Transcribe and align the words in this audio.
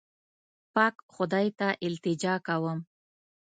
پاک 0.73 0.95
خدای 1.15 1.47
ته 1.57 1.67
التجا 1.85 2.33
کوم. 2.47 2.79